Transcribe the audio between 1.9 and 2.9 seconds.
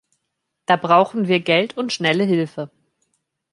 schnelle Hilfe.